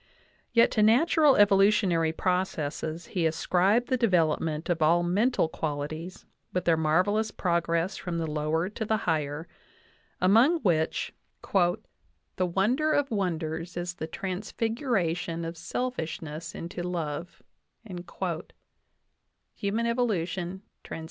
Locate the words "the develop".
3.89-4.41